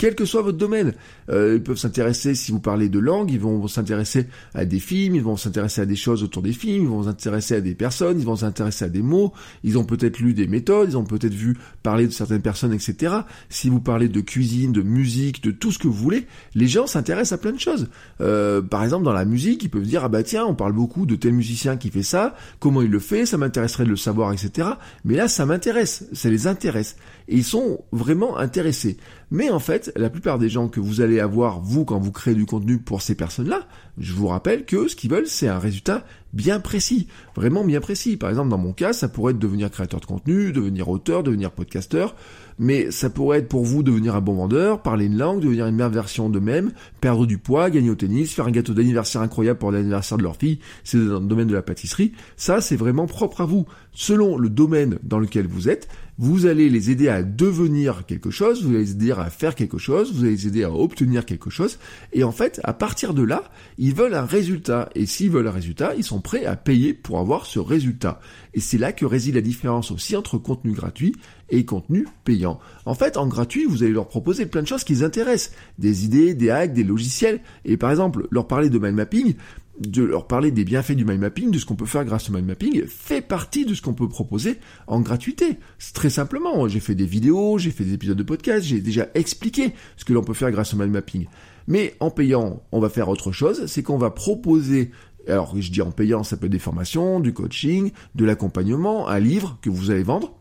Quel 0.00 0.14
que 0.14 0.24
soit 0.24 0.40
votre 0.40 0.56
domaine, 0.56 0.94
euh, 1.28 1.56
ils 1.56 1.62
peuvent 1.62 1.76
s'intéresser, 1.76 2.34
si 2.34 2.52
vous 2.52 2.58
parlez 2.58 2.88
de 2.88 2.98
langue, 2.98 3.30
ils 3.30 3.38
vont 3.38 3.68
s'intéresser 3.68 4.28
à 4.54 4.64
des 4.64 4.80
films, 4.80 5.14
ils 5.14 5.22
vont 5.22 5.36
s'intéresser 5.36 5.82
à 5.82 5.84
des 5.84 5.94
choses 5.94 6.22
autour 6.22 6.40
des 6.40 6.54
films, 6.54 6.84
ils 6.84 6.88
vont 6.88 7.02
s'intéresser 7.02 7.56
à 7.56 7.60
des 7.60 7.74
personnes, 7.74 8.18
ils 8.18 8.24
vont 8.24 8.36
s'intéresser 8.36 8.86
à 8.86 8.88
des 8.88 9.02
mots, 9.02 9.34
ils 9.62 9.76
ont 9.76 9.84
peut-être 9.84 10.18
lu 10.20 10.32
des 10.32 10.46
méthodes, 10.46 10.88
ils 10.88 10.96
ont 10.96 11.04
peut-être 11.04 11.34
vu 11.34 11.58
parler 11.82 12.06
de 12.06 12.12
certaines 12.12 12.40
personnes, 12.40 12.72
etc. 12.72 13.14
Si 13.50 13.68
vous 13.68 13.78
parlez 13.78 14.08
de 14.08 14.22
cuisine, 14.22 14.72
de 14.72 14.80
musique, 14.80 15.42
de 15.42 15.50
tout 15.50 15.70
ce 15.70 15.78
que 15.78 15.86
vous 15.86 15.92
voulez, 15.92 16.26
les 16.54 16.66
gens 16.66 16.86
s'intéressent 16.86 17.38
à 17.38 17.42
plein 17.42 17.52
de 17.52 17.60
choses. 17.60 17.90
Euh, 18.22 18.62
par 18.62 18.82
exemple, 18.82 19.04
dans 19.04 19.12
la 19.12 19.26
musique, 19.26 19.62
ils 19.64 19.68
peuvent 19.68 19.82
dire, 19.82 20.02
ah 20.02 20.08
bah 20.08 20.22
tiens, 20.22 20.46
on 20.46 20.54
parle 20.54 20.72
beaucoup 20.72 21.04
de 21.04 21.14
tel 21.14 21.34
musicien 21.34 21.76
qui 21.76 21.90
fait 21.90 22.02
ça, 22.02 22.34
comment 22.58 22.80
il 22.80 22.90
le 22.90 23.00
fait, 23.00 23.26
ça 23.26 23.36
m'intéresserait 23.36 23.84
de 23.84 23.90
le 23.90 23.96
savoir, 23.96 24.32
etc. 24.32 24.66
Mais 25.04 25.16
là, 25.16 25.28
ça 25.28 25.44
m'intéresse, 25.44 26.06
ça 26.14 26.30
les 26.30 26.46
intéresse. 26.46 26.96
Et 27.28 27.36
ils 27.36 27.44
sont 27.44 27.84
vraiment 27.92 28.38
intéressés. 28.38 28.96
Mais 29.30 29.48
en 29.50 29.60
fait, 29.60 29.92
la 29.96 30.10
plupart 30.10 30.38
des 30.38 30.48
gens 30.48 30.68
que 30.68 30.80
vous 30.80 31.00
allez 31.00 31.20
avoir, 31.20 31.60
vous, 31.60 31.84
quand 31.84 32.00
vous 32.00 32.10
créez 32.10 32.34
du 32.34 32.46
contenu 32.46 32.78
pour 32.78 33.00
ces 33.00 33.14
personnes-là, 33.14 33.60
je 33.98 34.12
vous 34.12 34.26
rappelle 34.26 34.64
que 34.64 34.88
ce 34.88 34.96
qu'ils 34.96 35.10
veulent, 35.10 35.28
c'est 35.28 35.46
un 35.46 35.58
résultat 35.58 36.04
bien 36.32 36.60
précis, 36.60 37.06
vraiment 37.34 37.64
bien 37.64 37.80
précis. 37.80 38.16
Par 38.16 38.30
exemple, 38.30 38.50
dans 38.50 38.58
mon 38.58 38.72
cas, 38.72 38.92
ça 38.92 39.08
pourrait 39.08 39.32
être 39.32 39.38
devenir 39.38 39.70
créateur 39.70 40.00
de 40.00 40.06
contenu, 40.06 40.52
devenir 40.52 40.88
auteur, 40.88 41.22
devenir 41.22 41.50
podcasteur, 41.50 42.14
mais 42.58 42.90
ça 42.90 43.10
pourrait 43.10 43.38
être 43.38 43.48
pour 43.48 43.64
vous 43.64 43.82
devenir 43.82 44.14
un 44.14 44.20
bon 44.20 44.34
vendeur, 44.34 44.82
parler 44.82 45.06
une 45.06 45.16
langue, 45.16 45.40
devenir 45.40 45.66
une 45.66 45.76
meilleure 45.76 45.90
version 45.90 46.28
d'eux-mêmes, 46.28 46.72
perdre 47.00 47.26
du 47.26 47.38
poids, 47.38 47.70
gagner 47.70 47.90
au 47.90 47.94
tennis, 47.94 48.32
faire 48.32 48.46
un 48.46 48.50
gâteau 48.50 48.74
d'anniversaire 48.74 49.22
incroyable 49.22 49.58
pour 49.58 49.72
l'anniversaire 49.72 50.18
de 50.18 50.22
leur 50.22 50.36
fille, 50.36 50.58
c'est 50.84 50.98
dans 50.98 51.20
le 51.20 51.26
domaine 51.26 51.48
de 51.48 51.54
la 51.54 51.62
pâtisserie. 51.62 52.12
Ça, 52.36 52.60
c'est 52.60 52.76
vraiment 52.76 53.06
propre 53.06 53.40
à 53.40 53.46
vous. 53.46 53.66
Selon 53.92 54.36
le 54.36 54.48
domaine 54.48 54.98
dans 55.02 55.18
lequel 55.18 55.46
vous 55.46 55.68
êtes, 55.68 55.88
vous 56.20 56.44
allez 56.44 56.68
les 56.68 56.90
aider 56.90 57.08
à 57.08 57.22
devenir 57.22 58.04
quelque 58.04 58.30
chose, 58.30 58.62
vous 58.62 58.74
allez 58.74 58.84
les 58.84 58.90
aider 58.90 59.12
à 59.12 59.30
faire 59.30 59.54
quelque 59.54 59.78
chose, 59.78 60.12
vous 60.12 60.24
allez 60.24 60.32
les 60.32 60.46
aider 60.46 60.64
à 60.64 60.70
obtenir 60.70 61.24
quelque 61.24 61.48
chose, 61.48 61.78
et 62.12 62.24
en 62.24 62.30
fait, 62.30 62.60
à 62.62 62.74
partir 62.74 63.14
de 63.14 63.22
là, 63.22 63.44
ils 63.78 63.94
veulent 63.94 64.14
un 64.14 64.26
résultat, 64.26 64.90
et 64.94 65.06
s'ils 65.06 65.30
veulent 65.30 65.48
un 65.48 65.52
résultat, 65.52 65.94
ils 65.96 66.04
sont 66.04 66.20
prêts 66.20 66.44
à 66.44 66.56
payer 66.56 66.92
pour 66.92 67.20
avoir 67.20 67.46
ce 67.46 67.58
résultat. 67.58 68.20
Et 68.52 68.60
c'est 68.60 68.76
là 68.76 68.92
que 68.92 69.06
réside 69.06 69.36
la 69.36 69.40
différence 69.40 69.90
aussi 69.92 70.14
entre 70.14 70.36
contenu 70.36 70.72
gratuit 70.72 71.16
et 71.48 71.64
contenu 71.64 72.06
payant. 72.24 72.60
En 72.84 72.94
fait, 72.94 73.16
en 73.16 73.26
gratuit, 73.26 73.64
vous 73.64 73.82
allez 73.82 73.92
leur 73.92 74.08
proposer 74.08 74.44
plein 74.44 74.60
de 74.60 74.66
choses 74.66 74.84
qui 74.84 74.92
les 74.92 75.02
intéressent. 75.04 75.54
Des 75.78 76.04
idées, 76.04 76.34
des 76.34 76.50
hacks, 76.50 76.74
des 76.74 76.84
logiciels. 76.84 77.40
Et 77.64 77.76
par 77.76 77.90
exemple, 77.90 78.26
leur 78.30 78.46
parler 78.46 78.68
de 78.68 78.78
mind 78.78 78.94
mapping, 78.94 79.34
de 79.80 80.02
leur 80.02 80.26
parler 80.26 80.50
des 80.50 80.64
bienfaits 80.64 80.92
du 80.92 81.04
mind 81.04 81.20
mapping, 81.20 81.50
de 81.50 81.58
ce 81.58 81.64
qu'on 81.64 81.74
peut 81.74 81.86
faire 81.86 82.04
grâce 82.04 82.28
au 82.28 82.32
mind 82.32 82.46
mapping, 82.46 82.84
fait 82.86 83.22
partie 83.22 83.64
de 83.64 83.74
ce 83.74 83.82
qu'on 83.82 83.94
peut 83.94 84.08
proposer 84.08 84.58
en 84.86 85.00
gratuité. 85.00 85.58
Très 85.94 86.10
simplement, 86.10 86.68
j'ai 86.68 86.80
fait 86.80 86.94
des 86.94 87.06
vidéos, 87.06 87.58
j'ai 87.58 87.70
fait 87.70 87.84
des 87.84 87.94
épisodes 87.94 88.18
de 88.18 88.22
podcast, 88.22 88.64
j'ai 88.64 88.80
déjà 88.80 89.08
expliqué 89.14 89.72
ce 89.96 90.04
que 90.04 90.12
l'on 90.12 90.22
peut 90.22 90.34
faire 90.34 90.50
grâce 90.50 90.74
au 90.74 90.76
mind 90.76 90.92
mapping. 90.92 91.26
Mais 91.66 91.94
en 92.00 92.10
payant, 92.10 92.62
on 92.72 92.80
va 92.80 92.88
faire 92.88 93.08
autre 93.08 93.32
chose, 93.32 93.66
c'est 93.66 93.82
qu'on 93.82 93.98
va 93.98 94.10
proposer 94.10 94.90
alors 95.28 95.54
je 95.60 95.70
dis 95.70 95.82
en 95.82 95.90
payant, 95.90 96.24
ça 96.24 96.36
peut 96.36 96.46
être 96.46 96.52
des 96.52 96.58
formations, 96.58 97.20
du 97.20 97.32
coaching, 97.32 97.92
de 98.14 98.24
l'accompagnement, 98.24 99.08
un 99.08 99.18
livre 99.18 99.58
que 99.60 99.70
vous 99.70 99.90
allez 99.90 100.02
vendre, 100.02 100.34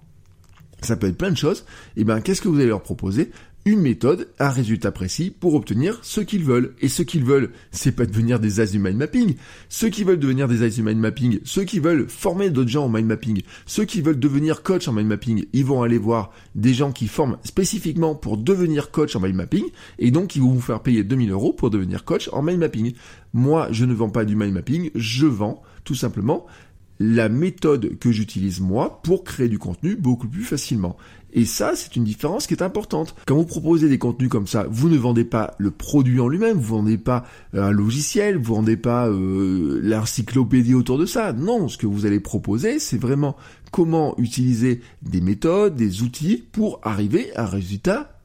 ça 0.81 0.95
peut 0.95 1.07
être 1.07 1.17
plein 1.17 1.31
de 1.31 1.37
choses, 1.37 1.65
et 1.97 2.03
bien 2.03 2.21
qu'est-ce 2.21 2.41
que 2.41 2.47
vous 2.47 2.55
allez 2.55 2.67
leur 2.67 2.81
proposer? 2.81 3.31
Une 3.65 3.81
méthode, 3.81 4.29
un 4.39 4.49
résultat 4.49 4.91
précis 4.91 5.33
pour 5.37 5.53
obtenir 5.53 5.99
ce 6.01 6.21
qu'ils 6.21 6.43
veulent. 6.43 6.73
Et 6.81 6.87
ce 6.87 7.03
qu'ils 7.03 7.23
veulent, 7.23 7.51
c'est 7.71 7.91
pas 7.91 8.05
devenir 8.05 8.39
des 8.39 8.59
as 8.59 8.71
du 8.71 8.79
mind 8.79 8.97
mapping. 8.97 9.35
Ceux 9.67 9.89
qui 9.89 10.03
veulent 10.03 10.19
devenir 10.19 10.47
des 10.47 10.63
as 10.63 10.69
du 10.69 10.81
mind 10.81 10.99
mapping, 10.99 11.39
ceux 11.43 11.63
qui 11.63 11.79
veulent 11.79 12.07
former 12.07 12.49
d'autres 12.49 12.69
gens 12.69 12.85
en 12.85 12.89
mind 12.89 13.07
mapping, 13.07 13.41
ceux 13.65 13.85
qui 13.85 14.01
veulent 14.01 14.19
devenir 14.19 14.63
coach 14.63 14.87
en 14.87 14.93
mind 14.93 15.07
mapping, 15.07 15.45
ils 15.53 15.65
vont 15.65 15.83
aller 15.83 15.97
voir 15.97 16.31
des 16.55 16.73
gens 16.73 16.91
qui 16.91 17.07
forment 17.07 17.37
spécifiquement 17.43 18.15
pour 18.15 18.37
devenir 18.37 18.91
coach 18.91 19.15
en 19.15 19.19
mind 19.19 19.35
mapping, 19.35 19.65
et 19.99 20.11
donc 20.11 20.35
ils 20.35 20.41
vont 20.41 20.53
vous 20.53 20.61
faire 20.61 20.81
payer 20.81 21.03
2000 21.03 21.31
euros 21.31 21.53
pour 21.53 21.69
devenir 21.69 22.05
coach 22.05 22.29
en 22.31 22.41
mind 22.41 22.59
mapping. 22.59 22.93
Moi, 23.33 23.67
je 23.71 23.85
ne 23.85 23.93
vends 23.93 24.09
pas 24.09 24.25
du 24.25 24.35
mind 24.35 24.53
mapping, 24.53 24.89
je 24.95 25.27
vends 25.27 25.61
tout 25.83 25.95
simplement 25.95 26.45
la 26.99 27.29
méthode 27.29 27.97
que 27.97 28.11
j'utilise 28.11 28.59
moi 28.59 29.01
pour 29.03 29.23
créer 29.23 29.47
du 29.47 29.57
contenu 29.57 29.95
beaucoup 29.95 30.27
plus 30.27 30.43
facilement. 30.43 30.97
Et 31.33 31.45
ça, 31.45 31.73
c'est 31.75 31.95
une 31.95 32.03
différence 32.03 32.47
qui 32.47 32.53
est 32.53 32.63
importante. 32.63 33.15
Quand 33.25 33.35
vous 33.35 33.45
proposez 33.45 33.89
des 33.89 33.97
contenus 33.97 34.29
comme 34.29 34.47
ça, 34.47 34.65
vous 34.69 34.89
ne 34.89 34.97
vendez 34.97 35.23
pas 35.23 35.53
le 35.57 35.71
produit 35.71 36.19
en 36.19 36.27
lui-même, 36.27 36.57
vous 36.57 36.77
vendez 36.77 36.97
pas 36.97 37.25
euh, 37.53 37.63
un 37.63 37.71
logiciel, 37.71 38.37
vous 38.37 38.55
vendez 38.55 38.77
pas 38.77 39.07
euh, 39.07 39.79
l'encyclopédie 39.83 40.73
autour 40.73 40.97
de 40.97 41.05
ça. 41.05 41.33
Non, 41.33 41.67
ce 41.67 41.77
que 41.77 41.87
vous 41.87 42.05
allez 42.05 42.19
proposer, 42.19 42.79
c'est 42.79 42.97
vraiment 42.97 43.35
comment 43.71 44.15
utiliser 44.17 44.81
des 45.01 45.21
méthodes, 45.21 45.75
des 45.75 46.01
outils 46.01 46.43
pour 46.51 46.79
arriver 46.83 47.35
à 47.35 47.43
un 47.43 47.45
résultat 47.45 48.18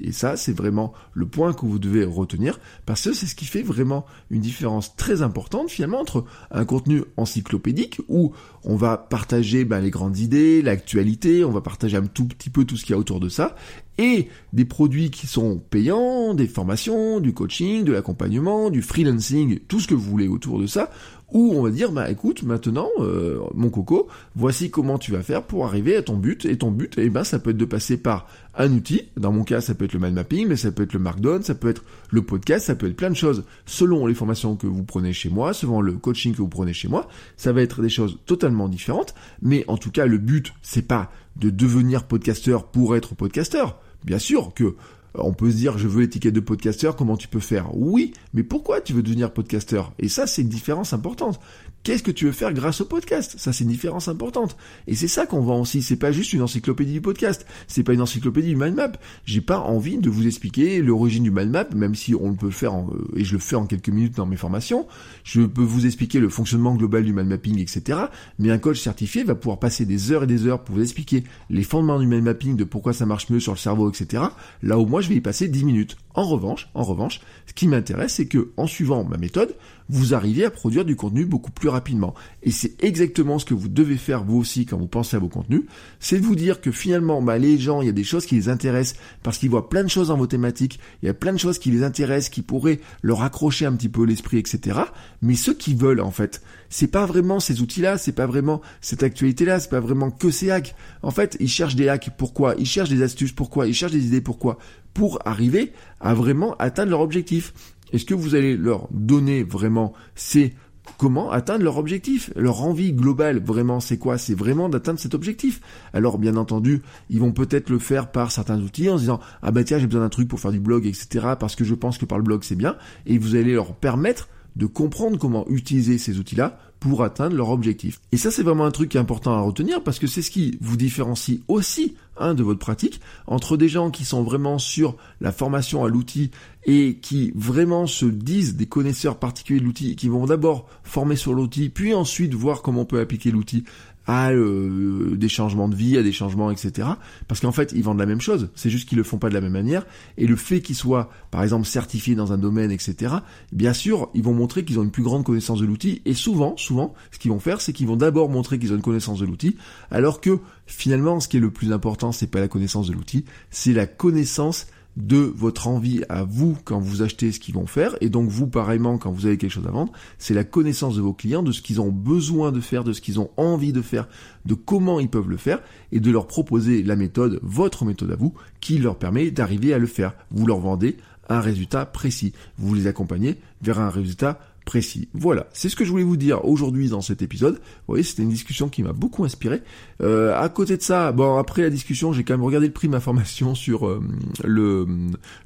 Et 0.00 0.12
ça, 0.12 0.36
c'est 0.36 0.52
vraiment 0.52 0.92
le 1.14 1.26
point 1.26 1.54
que 1.54 1.64
vous 1.64 1.78
devez 1.78 2.04
retenir, 2.04 2.58
parce 2.84 3.02
que 3.02 3.12
c'est 3.12 3.26
ce 3.26 3.34
qui 3.34 3.46
fait 3.46 3.62
vraiment 3.62 4.04
une 4.30 4.40
différence 4.40 4.96
très 4.96 5.22
importante 5.22 5.70
finalement 5.70 6.00
entre 6.00 6.24
un 6.50 6.64
contenu 6.64 7.04
encyclopédique 7.16 8.00
où 8.08 8.32
on 8.64 8.76
va 8.76 8.96
partager 8.96 9.64
ben, 9.64 9.80
les 9.80 9.90
grandes 9.90 10.18
idées, 10.18 10.62
l'actualité, 10.62 11.44
on 11.44 11.52
va 11.52 11.60
partager 11.60 11.96
un 11.96 12.06
tout 12.06 12.26
petit 12.26 12.50
peu 12.50 12.64
tout 12.64 12.76
ce 12.76 12.84
qu'il 12.84 12.92
y 12.92 12.96
a 12.96 12.98
autour 12.98 13.20
de 13.20 13.28
ça, 13.28 13.54
et 13.98 14.28
des 14.52 14.64
produits 14.64 15.10
qui 15.10 15.26
sont 15.26 15.58
payants, 15.70 16.34
des 16.34 16.48
formations, 16.48 17.20
du 17.20 17.32
coaching, 17.32 17.84
de 17.84 17.92
l'accompagnement, 17.92 18.68
du 18.68 18.82
freelancing, 18.82 19.60
tout 19.68 19.80
ce 19.80 19.86
que 19.86 19.94
vous 19.94 20.10
voulez 20.10 20.28
autour 20.28 20.60
de 20.60 20.66
ça, 20.66 20.90
où 21.32 21.52
on 21.54 21.62
va 21.62 21.70
dire 21.70 21.90
bah 21.90 22.10
écoute 22.10 22.42
maintenant 22.44 22.88
euh, 23.00 23.40
mon 23.54 23.68
coco 23.68 24.08
voici 24.36 24.70
comment 24.70 24.98
tu 24.98 25.10
vas 25.10 25.22
faire 25.22 25.42
pour 25.42 25.66
arriver 25.66 25.96
à 25.96 26.02
ton 26.02 26.16
but. 26.16 26.44
Et 26.44 26.56
ton 26.56 26.70
but 26.70 26.94
eh 26.98 27.10
ben 27.10 27.24
ça 27.24 27.38
peut 27.38 27.50
être 27.50 27.56
de 27.56 27.64
passer 27.64 27.96
par 27.96 28.28
un 28.54 28.72
outil. 28.72 29.02
Dans 29.16 29.32
mon 29.32 29.44
cas 29.44 29.60
ça 29.60 29.74
peut 29.74 29.84
être 29.84 29.92
le 29.92 29.98
mind 29.98 30.14
mapping 30.14 30.46
mais 30.48 30.56
ça 30.56 30.70
peut 30.70 30.84
être 30.84 30.92
le 30.92 31.00
markdown 31.00 31.42
ça 31.42 31.54
peut 31.54 31.68
être 31.68 31.84
le 32.10 32.22
podcast 32.22 32.66
ça 32.66 32.74
peut 32.74 32.86
être 32.86 32.96
plein 32.96 33.10
de 33.10 33.16
choses. 33.16 33.44
Selon 33.64 34.06
les 34.06 34.14
formations 34.14 34.56
que 34.56 34.66
vous 34.66 34.84
prenez 34.84 35.12
chez 35.12 35.28
moi 35.28 35.52
selon 35.52 35.80
le 35.80 35.92
coaching 35.94 36.32
que 36.32 36.38
vous 36.38 36.48
prenez 36.48 36.72
chez 36.72 36.88
moi 36.88 37.08
ça 37.36 37.52
va 37.52 37.62
être 37.62 37.82
des 37.82 37.88
choses 37.88 38.18
totalement 38.26 38.68
différentes. 38.68 39.14
Mais 39.42 39.64
en 39.68 39.76
tout 39.76 39.90
cas 39.90 40.06
le 40.06 40.18
but 40.18 40.52
c'est 40.62 40.86
pas 40.86 41.10
de 41.36 41.50
devenir 41.50 42.04
podcasteur 42.04 42.68
pour 42.68 42.96
être 42.96 43.14
podcasteur. 43.14 43.80
Bien 44.04 44.18
sûr 44.20 44.54
que 44.54 44.76
on 45.18 45.32
peut 45.32 45.50
se 45.50 45.56
dire 45.56 45.78
je 45.78 45.88
veux 45.88 46.02
l'étiquette 46.02 46.34
de 46.34 46.40
podcasteur, 46.40 46.96
comment 46.96 47.16
tu 47.16 47.28
peux 47.28 47.40
faire? 47.40 47.76
Oui, 47.76 48.12
mais 48.34 48.42
pourquoi 48.42 48.80
tu 48.80 48.92
veux 48.92 49.02
devenir 49.02 49.32
podcasteur? 49.32 49.92
Et 49.98 50.08
ça, 50.08 50.26
c'est 50.26 50.42
une 50.42 50.48
différence 50.48 50.92
importante. 50.92 51.40
Qu'est-ce 51.86 52.02
que 52.02 52.10
tu 52.10 52.24
veux 52.24 52.32
faire 52.32 52.52
grâce 52.52 52.80
au 52.80 52.84
podcast? 52.84 53.36
Ça, 53.38 53.52
c'est 53.52 53.62
une 53.62 53.70
différence 53.70 54.08
importante. 54.08 54.56
Et 54.88 54.96
c'est 54.96 55.06
ça 55.06 55.24
qu'on 55.24 55.40
vend 55.40 55.60
aussi. 55.60 55.82
C'est 55.82 55.94
pas 55.94 56.10
juste 56.10 56.32
une 56.32 56.42
encyclopédie 56.42 56.94
du 56.94 57.00
podcast. 57.00 57.46
C'est 57.68 57.84
pas 57.84 57.92
une 57.92 58.00
encyclopédie 58.00 58.48
du 58.48 58.56
mind 58.56 58.74
map. 58.74 58.90
J'ai 59.24 59.40
pas 59.40 59.60
envie 59.60 59.96
de 59.98 60.10
vous 60.10 60.26
expliquer 60.26 60.82
l'origine 60.82 61.22
du 61.22 61.30
mind 61.30 61.50
map, 61.50 61.68
même 61.76 61.94
si 61.94 62.12
on 62.16 62.30
le 62.30 62.34
peut 62.34 62.50
faire 62.50 62.74
en, 62.74 62.90
et 63.14 63.22
je 63.22 63.34
le 63.34 63.38
fais 63.38 63.54
en 63.54 63.66
quelques 63.66 63.90
minutes 63.90 64.16
dans 64.16 64.26
mes 64.26 64.34
formations. 64.34 64.88
Je 65.22 65.42
peux 65.42 65.62
vous 65.62 65.86
expliquer 65.86 66.18
le 66.18 66.28
fonctionnement 66.28 66.74
global 66.74 67.04
du 67.04 67.12
mind 67.12 67.28
mapping, 67.28 67.60
etc. 67.60 68.00
Mais 68.40 68.50
un 68.50 68.58
coach 68.58 68.80
certifié 68.80 69.22
va 69.22 69.36
pouvoir 69.36 69.60
passer 69.60 69.86
des 69.86 70.10
heures 70.10 70.24
et 70.24 70.26
des 70.26 70.48
heures 70.48 70.64
pour 70.64 70.74
vous 70.74 70.82
expliquer 70.82 71.22
les 71.50 71.62
fondements 71.62 72.00
du 72.00 72.08
mind 72.08 72.24
mapping, 72.24 72.56
de 72.56 72.64
pourquoi 72.64 72.94
ça 72.94 73.06
marche 73.06 73.30
mieux 73.30 73.38
sur 73.38 73.52
le 73.52 73.58
cerveau, 73.58 73.88
etc. 73.88 74.24
Là 74.60 74.76
où 74.76 74.86
moi, 74.86 75.02
je 75.06 75.10
vais 75.10 75.16
y 75.16 75.20
passer 75.20 75.48
10 75.48 75.64
minutes. 75.64 75.96
En 76.16 76.24
revanche, 76.24 76.68
en 76.74 76.82
revanche, 76.82 77.20
ce 77.46 77.52
qui 77.52 77.68
m'intéresse, 77.68 78.14
c'est 78.14 78.26
que, 78.26 78.50
en 78.56 78.66
suivant 78.66 79.04
ma 79.04 79.18
méthode, 79.18 79.54
vous 79.88 80.14
arrivez 80.14 80.44
à 80.44 80.50
produire 80.50 80.84
du 80.84 80.96
contenu 80.96 81.26
beaucoup 81.26 81.50
plus 81.50 81.68
rapidement. 81.68 82.14
Et 82.42 82.50
c'est 82.50 82.82
exactement 82.82 83.38
ce 83.38 83.44
que 83.44 83.54
vous 83.54 83.68
devez 83.68 83.96
faire 83.96 84.24
vous 84.24 84.38
aussi 84.38 84.66
quand 84.66 84.78
vous 84.78 84.86
pensez 84.86 85.16
à 85.16 85.20
vos 85.20 85.28
contenus, 85.28 85.62
c'est 86.00 86.18
de 86.18 86.24
vous 86.24 86.34
dire 86.34 86.60
que 86.60 86.72
finalement, 86.72 87.22
bah, 87.22 87.38
les 87.38 87.58
gens, 87.58 87.82
il 87.82 87.86
y 87.86 87.90
a 87.90 87.92
des 87.92 88.02
choses 88.02 88.26
qui 88.26 88.34
les 88.34 88.48
intéressent 88.48 88.98
parce 89.22 89.38
qu'ils 89.38 89.50
voient 89.50 89.68
plein 89.68 89.84
de 89.84 89.88
choses 89.88 90.08
dans 90.08 90.16
vos 90.16 90.26
thématiques, 90.26 90.80
il 91.02 91.06
y 91.06 91.08
a 91.08 91.14
plein 91.14 91.32
de 91.32 91.38
choses 91.38 91.58
qui 91.58 91.70
les 91.70 91.84
intéressent, 91.84 92.30
qui 92.30 92.42
pourraient 92.42 92.80
leur 93.02 93.22
accrocher 93.22 93.66
un 93.66 93.72
petit 93.72 93.88
peu 93.88 94.04
l'esprit, 94.04 94.38
etc. 94.38 94.80
Mais 95.22 95.34
ceux 95.34 95.54
qui 95.54 95.74
veulent, 95.74 96.00
en 96.00 96.10
fait, 96.10 96.42
c'est 96.68 96.88
pas 96.88 97.06
vraiment 97.06 97.40
ces 97.40 97.60
outils-là, 97.60 97.98
c'est 97.98 98.12
pas 98.12 98.26
vraiment 98.26 98.60
cette 98.80 99.02
actualité-là, 99.02 99.60
c'est 99.60 99.70
pas 99.70 99.80
vraiment 99.80 100.10
que 100.10 100.30
ces 100.30 100.50
hacks. 100.50 100.74
En 101.02 101.10
fait, 101.10 101.36
ils 101.40 101.48
cherchent 101.48 101.76
des 101.76 101.88
hacks. 101.88 102.10
Pourquoi? 102.16 102.54
Ils 102.58 102.66
cherchent 102.66 102.90
des 102.90 103.02
astuces. 103.02 103.32
Pourquoi? 103.32 103.66
Ils 103.66 103.74
cherchent 103.74 103.92
des 103.92 104.06
idées. 104.06 104.20
Pourquoi? 104.20 104.58
Pour 104.94 105.18
arriver 105.26 105.72
à 106.00 106.05
vraiment 106.14 106.54
atteindre 106.58 106.90
leur 106.90 107.00
objectif. 107.00 107.52
Et 107.92 107.98
ce 107.98 108.04
que 108.04 108.14
vous 108.14 108.34
allez 108.34 108.56
leur 108.56 108.88
donner 108.90 109.44
vraiment, 109.44 109.92
c'est 110.14 110.54
comment 110.98 111.30
atteindre 111.30 111.64
leur 111.64 111.76
objectif? 111.76 112.30
Leur 112.36 112.62
envie 112.62 112.92
globale, 112.92 113.42
vraiment, 113.42 113.80
c'est 113.80 113.98
quoi? 113.98 114.18
C'est 114.18 114.34
vraiment 114.34 114.68
d'atteindre 114.68 114.98
cet 114.98 115.14
objectif. 115.14 115.60
Alors, 115.92 116.18
bien 116.18 116.36
entendu, 116.36 116.82
ils 117.10 117.20
vont 117.20 117.32
peut-être 117.32 117.70
le 117.70 117.78
faire 117.78 118.10
par 118.10 118.32
certains 118.32 118.60
outils 118.60 118.88
en 118.90 118.96
se 118.96 119.02
disant, 119.02 119.20
ah 119.42 119.50
bah 119.50 119.64
tiens, 119.64 119.78
j'ai 119.78 119.86
besoin 119.86 120.02
d'un 120.02 120.08
truc 120.08 120.28
pour 120.28 120.40
faire 120.40 120.52
du 120.52 120.60
blog, 120.60 120.86
etc. 120.86 121.34
Parce 121.38 121.56
que 121.56 121.64
je 121.64 121.74
pense 121.74 121.98
que 121.98 122.04
par 122.04 122.18
le 122.18 122.24
blog, 122.24 122.42
c'est 122.42 122.56
bien. 122.56 122.76
Et 123.06 123.18
vous 123.18 123.34
allez 123.34 123.54
leur 123.54 123.74
permettre 123.74 124.28
de 124.56 124.66
comprendre 124.66 125.18
comment 125.18 125.46
utiliser 125.48 125.98
ces 125.98 126.18
outils-là 126.18 126.58
pour 126.80 127.02
atteindre 127.02 127.36
leur 127.36 127.50
objectif. 127.50 128.00
Et 128.12 128.16
ça, 128.16 128.30
c'est 128.30 128.42
vraiment 128.42 128.66
un 128.66 128.70
truc 128.70 128.96
important 128.96 129.32
à 129.32 129.40
retenir 129.40 129.82
parce 129.82 129.98
que 129.98 130.06
c'est 130.06 130.22
ce 130.22 130.30
qui 130.30 130.58
vous 130.60 130.76
différencie 130.76 131.40
aussi 131.48 131.94
hein, 132.18 132.34
de 132.34 132.42
votre 132.42 132.58
pratique 132.58 133.00
entre 133.26 133.56
des 133.56 133.68
gens 133.68 133.90
qui 133.90 134.04
sont 134.04 134.22
vraiment 134.22 134.58
sur 134.58 134.96
la 135.20 135.32
formation 135.32 135.84
à 135.84 135.88
l'outil 135.88 136.30
et 136.64 136.98
qui 137.00 137.32
vraiment 137.34 137.86
se 137.86 138.06
disent 138.06 138.56
des 138.56 138.66
connaisseurs 138.66 139.18
particuliers 139.18 139.60
de 139.60 139.64
l'outil, 139.64 139.96
qui 139.96 140.08
vont 140.08 140.26
d'abord 140.26 140.68
former 140.82 141.16
sur 141.16 141.34
l'outil, 141.34 141.68
puis 141.68 141.94
ensuite 141.94 142.34
voir 142.34 142.62
comment 142.62 142.82
on 142.82 142.86
peut 142.86 143.00
appliquer 143.00 143.30
l'outil 143.30 143.64
à 144.06 144.30
euh, 144.30 145.16
des 145.16 145.28
changements 145.28 145.68
de 145.68 145.74
vie, 145.74 145.98
à 145.98 146.02
des 146.02 146.12
changements, 146.12 146.50
etc. 146.50 146.88
Parce 147.28 147.40
qu'en 147.40 147.52
fait, 147.52 147.72
ils 147.74 147.82
vendent 147.82 147.98
la 147.98 148.06
même 148.06 148.20
chose. 148.20 148.50
C'est 148.54 148.70
juste 148.70 148.88
qu'ils 148.88 148.98
le 148.98 149.04
font 149.04 149.18
pas 149.18 149.28
de 149.28 149.34
la 149.34 149.40
même 149.40 149.52
manière. 149.52 149.84
Et 150.16 150.26
le 150.26 150.36
fait 150.36 150.60
qu'ils 150.60 150.76
soient, 150.76 151.10
par 151.30 151.42
exemple, 151.42 151.66
certifiés 151.66 152.14
dans 152.14 152.32
un 152.32 152.38
domaine, 152.38 152.70
etc. 152.70 153.14
Bien 153.52 153.72
sûr, 153.72 154.10
ils 154.14 154.22
vont 154.22 154.34
montrer 154.34 154.64
qu'ils 154.64 154.78
ont 154.78 154.82
une 154.82 154.90
plus 154.90 155.02
grande 155.02 155.24
connaissance 155.24 155.60
de 155.60 155.66
l'outil. 155.66 156.02
Et 156.04 156.14
souvent, 156.14 156.56
souvent, 156.56 156.94
ce 157.10 157.18
qu'ils 157.18 157.30
vont 157.30 157.40
faire, 157.40 157.60
c'est 157.60 157.72
qu'ils 157.72 157.86
vont 157.86 157.96
d'abord 157.96 158.28
montrer 158.28 158.58
qu'ils 158.58 158.72
ont 158.72 158.76
une 158.76 158.82
connaissance 158.82 159.18
de 159.18 159.26
l'outil, 159.26 159.56
alors 159.90 160.20
que 160.20 160.38
finalement, 160.66 161.20
ce 161.20 161.28
qui 161.28 161.36
est 161.36 161.40
le 161.40 161.50
plus 161.50 161.72
important, 161.72 162.12
c'est 162.12 162.26
pas 162.26 162.40
la 162.40 162.48
connaissance 162.48 162.88
de 162.88 162.92
l'outil, 162.92 163.24
c'est 163.50 163.72
la 163.72 163.86
connaissance 163.86 164.66
de 164.96 165.18
votre 165.18 165.68
envie 165.68 166.02
à 166.08 166.24
vous 166.24 166.56
quand 166.64 166.80
vous 166.80 167.02
achetez 167.02 167.32
ce 167.32 167.40
qu'ils 167.40 167.54
vont 167.54 167.66
faire, 167.66 167.96
et 168.00 168.08
donc 168.08 168.28
vous 168.28 168.46
pareillement 168.46 168.98
quand 168.98 169.10
vous 169.10 169.26
avez 169.26 169.36
quelque 169.36 169.50
chose 169.50 169.66
à 169.66 169.70
vendre, 169.70 169.92
c'est 170.18 170.34
la 170.34 170.44
connaissance 170.44 170.96
de 170.96 171.02
vos 171.02 171.12
clients, 171.12 171.42
de 171.42 171.52
ce 171.52 171.62
qu'ils 171.62 171.80
ont 171.80 171.90
besoin 171.90 172.52
de 172.52 172.60
faire, 172.60 172.84
de 172.84 172.92
ce 172.92 173.00
qu'ils 173.00 173.20
ont 173.20 173.30
envie 173.36 173.72
de 173.72 173.82
faire, 173.82 174.08
de 174.46 174.54
comment 174.54 175.00
ils 175.00 175.10
peuvent 175.10 175.28
le 175.28 175.36
faire, 175.36 175.60
et 175.92 176.00
de 176.00 176.10
leur 176.10 176.26
proposer 176.26 176.82
la 176.82 176.96
méthode, 176.96 177.40
votre 177.42 177.84
méthode 177.84 178.10
à 178.10 178.16
vous, 178.16 178.34
qui 178.60 178.78
leur 178.78 178.96
permet 178.96 179.30
d'arriver 179.30 179.74
à 179.74 179.78
le 179.78 179.86
faire. 179.86 180.14
Vous 180.30 180.46
leur 180.46 180.60
vendez 180.60 180.96
un 181.28 181.40
résultat 181.40 181.86
précis. 181.86 182.32
Vous 182.58 182.74
les 182.74 182.86
accompagnez 182.86 183.36
vers 183.62 183.80
un 183.80 183.90
résultat 183.90 184.38
précis. 184.66 185.08
Voilà, 185.14 185.46
c'est 185.52 185.70
ce 185.70 185.76
que 185.76 185.84
je 185.84 185.90
voulais 185.90 186.04
vous 186.04 186.18
dire 186.18 186.44
aujourd'hui 186.44 186.88
dans 186.88 187.00
cet 187.00 187.22
épisode. 187.22 187.54
Vous 187.54 187.94
voyez, 187.94 188.02
c'était 188.02 188.22
une 188.22 188.28
discussion 188.28 188.68
qui 188.68 188.82
m'a 188.82 188.92
beaucoup 188.92 189.24
inspiré. 189.24 189.62
Euh, 190.02 190.38
à 190.38 190.48
côté 190.48 190.76
de 190.76 190.82
ça, 190.82 191.12
bon, 191.12 191.38
après 191.38 191.62
la 191.62 191.70
discussion, 191.70 192.12
j'ai 192.12 192.24
quand 192.24 192.34
même 192.34 192.42
regardé 192.42 192.66
le 192.66 192.72
prix 192.72 192.88
de 192.88 192.92
ma 192.92 193.00
formation 193.00 193.54
sur 193.54 193.86
euh, 193.86 194.02
le, 194.44 194.84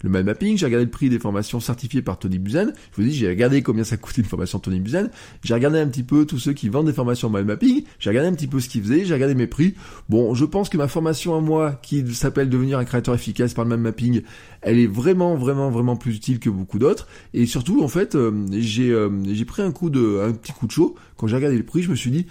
le 0.03 0.11
mind 0.11 0.25
mapping, 0.25 0.57
j'ai 0.57 0.65
regardé 0.67 0.87
le 0.87 0.91
prix 0.91 1.11
des 1.11 1.19
formations 1.19 1.61
certifiées 1.61 2.01
par 2.01 2.19
Tony 2.19 2.39
Buzan. 2.39 2.73
Je 2.93 2.97
vous 2.97 3.09
dis, 3.09 3.15
j'ai 3.15 3.29
regardé 3.29 3.63
combien 3.63 3.85
ça 3.85 3.99
coûtait 3.99 4.23
une 4.23 4.27
formation 4.27 4.59
Tony 4.59 4.81
Buzan. 4.81 5.11
J'ai 5.45 5.55
regardé 5.55 5.79
un 5.79 5.87
petit 5.87 6.03
peu 6.03 6.25
tous 6.25 6.39
ceux 6.39 6.55
qui 6.55 6.71
vendent 6.71 6.87
des 6.87 6.95
formations 6.95 7.29
mind 7.29 7.47
mapping. 7.47 7.85
J'ai 7.99 8.11
regardé 8.11 8.31
un 8.31 8.35
petit 8.35 8.47
peu 8.47 8.59
ce 8.59 8.71
qu'ils 8.71 8.83
faisaient, 8.83 9.05
j'ai 9.05 9.15
regardé 9.15 9.35
mes 9.35 9.47
prix. 9.47 9.75
Bon, 10.09 10.35
je 10.35 10.47
pense 10.47 10.71
que 10.71 10.79
ma 10.79 10.89
formation 10.89 11.37
à 11.37 11.41
moi, 11.43 11.79
qui 11.83 12.15
s'appelle 12.15 12.49
devenir 12.49 12.79
un 12.79 12.87
créateur 12.87 13.15
efficace 13.15 13.53
par 13.53 13.67
le 13.67 13.71
mind 13.71 13.83
mapping, 13.83 14.23
elle 14.63 14.79
est 14.79 14.87
vraiment, 14.87 15.37
vraiment, 15.37 15.71
vraiment 15.71 15.97
plus 15.97 16.17
utile 16.17 16.39
que 16.39 16.49
beaucoup 16.49 16.79
d'autres. 16.79 17.07
Et 17.35 17.45
surtout, 17.45 17.83
en 17.83 17.89
fait, 17.89 18.15
euh, 18.15 18.47
j'ai 18.53 18.91
j'ai 19.25 19.45
pris 19.45 19.63
un 19.63 19.73
coup 19.73 19.91
de, 19.91 20.21
un 20.27 20.33
petit 20.33 20.53
coup 20.53 20.67
de 20.67 20.73
chaud. 20.73 20.95
Quand 21.17 21.27
j'ai 21.27 21.37
regardé 21.37 21.57
le 21.57 21.65
prix, 21.65 21.83
je 21.83 21.91
me 21.91 21.97
suis 21.97 22.11
dit, 22.11 22.27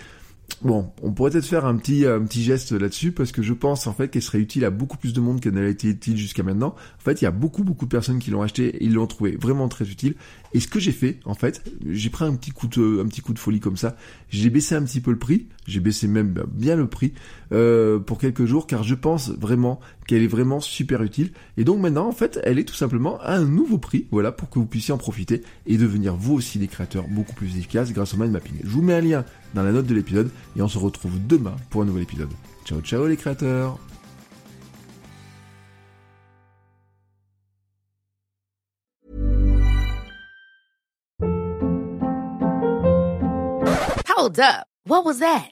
Bon, 0.62 0.92
on 1.02 1.14
pourrait 1.14 1.32
peut-être 1.32 1.46
faire 1.46 1.66
un 1.66 1.78
petit 1.78 2.06
un 2.06 2.22
petit 2.22 2.44
geste 2.44 2.74
là-dessus 2.74 3.12
parce 3.14 3.32
que 3.32 3.42
je 3.42 3.54
pense 3.54 3.88
en 3.88 3.94
fait 3.94 4.10
qu'elle 4.10 4.22
serait 4.22 4.40
utile 4.40 4.66
à 4.66 4.70
beaucoup 4.70 4.98
plus 4.98 5.14
de 5.14 5.22
monde 5.22 5.40
qu'elle 5.40 5.54
n'a 5.54 5.66
été 5.68 5.88
utile 5.88 6.18
jusqu'à 6.18 6.44
maintenant. 6.44 6.76
En 6.98 7.04
fait, 7.04 7.22
il 7.22 7.24
y 7.24 7.28
a 7.28 7.32
beaucoup 7.32 7.64
beaucoup 7.64 7.86
de 7.86 7.90
personnes 7.90 8.20
qui 8.20 8.30
l'ont 8.32 8.42
acheté 8.42 8.68
et 8.68 8.84
ils 8.84 8.94
l'ont 8.94 9.08
trouvé 9.08 9.38
vraiment 9.40 9.70
très 9.70 9.90
utile. 9.90 10.16
Et 10.54 10.60
ce 10.60 10.68
que 10.68 10.80
j'ai 10.80 10.92
fait, 10.92 11.20
en 11.26 11.34
fait, 11.34 11.64
j'ai 11.88 12.10
pris 12.10 12.26
un 12.26 12.36
petit 12.36 12.52
coup 12.52 12.68
un 12.68 13.08
petit 13.08 13.22
coup 13.22 13.34
de 13.34 13.40
folie 13.40 13.60
comme 13.60 13.78
ça. 13.78 13.96
J'ai 14.30 14.50
baissé 14.50 14.76
un 14.76 14.84
petit 14.84 15.00
peu 15.00 15.12
le 15.12 15.20
prix. 15.20 15.48
J'ai 15.70 15.80
baissé 15.80 16.08
même 16.08 16.44
bien 16.52 16.76
le 16.76 16.88
prix 16.88 17.14
euh, 17.52 18.00
pour 18.00 18.18
quelques 18.18 18.46
jours 18.46 18.68
car 18.68 18.84
je 18.84 18.96
pense 18.96 19.30
vraiment 19.30 19.80
qu'elle 20.08 20.24
est 20.24 20.28
vraiment 20.28 20.60
super 20.60 21.04
utile. 21.04 21.32
Et 21.58 21.64
donc 21.64 21.80
maintenant, 21.80 22.08
en 22.08 22.12
fait, 22.12 22.40
elle 22.44 22.60
est 22.60 22.64
tout 22.64 22.76
simplement 22.76 23.20
à 23.22 23.36
un 23.36 23.46
nouveau 23.46 23.78
prix, 23.78 24.08
voilà, 24.12 24.32
pour 24.32 24.50
que 24.50 24.60
vous 24.60 24.66
puissiez 24.66 24.94
en 24.94 24.98
profiter 24.98 25.44
et 25.66 25.78
devenir 25.78 26.16
vous 26.16 26.34
aussi 26.34 26.60
des 26.60 26.68
créateurs 26.68 27.08
beaucoup 27.08 27.34
plus 27.34 27.58
efficaces 27.58 27.94
grâce 27.94 28.14
au 28.14 28.18
mind 28.18 28.32
mapping. 28.32 28.56
Je 28.64 28.70
vous 28.70 28.82
mets 28.82 28.94
un 28.94 29.02
lien 29.02 29.26
dans 29.54 29.64
la 29.64 29.72
note 29.72 29.86
de 29.86 29.96
l'épisode 29.96 30.30
et 30.58 30.62
on 30.62 30.68
se 30.68 30.78
retrouve 30.78 31.14
demain 31.28 31.56
pour 31.70 31.82
un 31.82 31.86
nouvel 31.86 32.04
épisode. 32.04 32.30
Ciao 32.66 32.82
ciao 32.82 33.08
les 33.08 33.18
créateurs 33.18 33.80
Hold 44.20 44.40
up. 44.42 44.68
What 44.84 45.06
was 45.06 45.20
that? 45.20 45.52